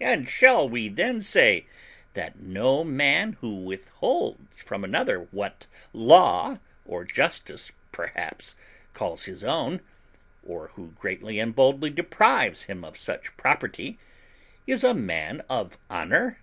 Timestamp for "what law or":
5.30-7.04